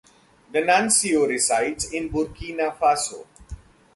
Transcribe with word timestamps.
The 0.51 0.61
nuncio 0.61 1.27
resides 1.27 1.91
in 1.93 2.09
Burkina 2.09 2.75
Faso. 2.75 3.27